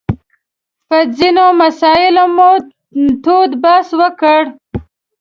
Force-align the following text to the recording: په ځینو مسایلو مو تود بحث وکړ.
په 0.87 0.97
ځینو 1.17 1.45
مسایلو 1.61 2.25
مو 2.35 2.51
تود 3.23 3.51
بحث 3.63 3.89
وکړ. 4.01 4.41